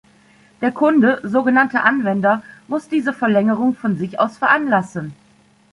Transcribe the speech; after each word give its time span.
Der 0.61 0.71
Kunde, 0.71 1.19
sogenannter 1.21 1.83
Anwender, 1.85 2.41
muss 2.67 2.89
diese 2.89 3.13
Verlängerung 3.13 3.75
von 3.75 3.97
sich 3.99 4.19
aus 4.19 4.35
veranlassen. 4.35 5.13